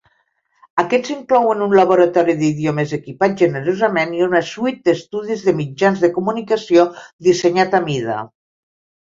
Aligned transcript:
Aquests 0.83 1.11
inclouen 1.15 1.59
un 1.65 1.75
laboratori 1.79 2.35
d'idiomes 2.39 2.95
equipat 2.97 3.37
generosament 3.43 4.15
i 4.21 4.25
una 4.29 4.41
suite 4.53 4.89
d'estudis 4.89 5.45
de 5.51 5.55
mitjans 5.63 6.03
de 6.07 6.11
comunicació 6.19 6.89
dissenyat 7.29 7.81
a 7.83 7.85
mida. 7.91 8.19